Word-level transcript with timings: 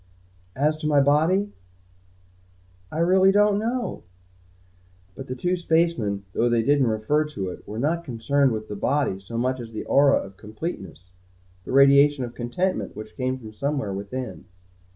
As 0.55 0.77
to 0.77 0.87
my 0.87 0.99
body 0.99 1.51
I 2.91 2.97
really 2.97 3.31
don't 3.31 3.59
know." 3.59 4.01
But 5.13 5.27
the 5.27 5.35
two 5.35 5.55
spacemen, 5.55 6.23
though 6.33 6.49
they 6.49 6.63
didn't 6.63 6.87
refer 6.87 7.23
to 7.25 7.49
it 7.51 7.67
were 7.67 7.77
not 7.77 8.03
concerned 8.03 8.51
with 8.51 8.67
the 8.67 8.75
body 8.75 9.19
so 9.19 9.37
much 9.37 9.59
as 9.59 9.73
the 9.73 9.85
aura 9.85 10.17
of 10.17 10.37
completeness, 10.37 11.11
the 11.65 11.71
radiation 11.71 12.23
of 12.23 12.33
contentment 12.33 12.95
which 12.95 13.15
came 13.15 13.37
from 13.37 13.53
somewhere 13.53 13.93
within. 13.93 14.45